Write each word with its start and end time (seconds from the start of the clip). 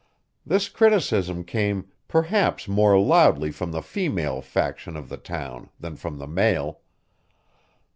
This 0.43 0.67
criticism 0.67 1.43
came, 1.43 1.91
perhaps, 2.07 2.67
more 2.67 2.99
loudly 2.99 3.51
from 3.51 3.69
the 3.71 3.83
female 3.83 4.41
faction 4.41 4.97
of 4.97 5.09
the 5.09 5.17
town 5.17 5.69
than 5.79 5.95
from 5.95 6.17
the 6.17 6.25
male. 6.25 6.81